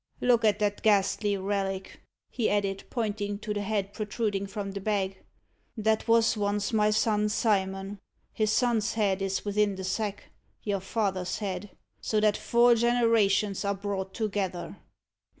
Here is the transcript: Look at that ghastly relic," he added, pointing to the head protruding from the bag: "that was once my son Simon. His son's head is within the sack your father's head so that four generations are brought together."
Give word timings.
Look 0.19 0.43
at 0.43 0.57
that 0.57 0.81
ghastly 0.81 1.37
relic," 1.37 2.01
he 2.31 2.49
added, 2.49 2.85
pointing 2.89 3.37
to 3.37 3.53
the 3.53 3.61
head 3.61 3.93
protruding 3.93 4.47
from 4.47 4.71
the 4.71 4.81
bag: 4.81 5.21
"that 5.77 6.07
was 6.07 6.35
once 6.35 6.73
my 6.73 6.89
son 6.89 7.29
Simon. 7.29 7.99
His 8.33 8.51
son's 8.51 8.93
head 8.95 9.21
is 9.21 9.45
within 9.45 9.75
the 9.75 9.83
sack 9.83 10.31
your 10.63 10.79
father's 10.79 11.37
head 11.37 11.77
so 12.01 12.19
that 12.19 12.35
four 12.35 12.73
generations 12.73 13.63
are 13.63 13.75
brought 13.75 14.15
together." 14.15 14.75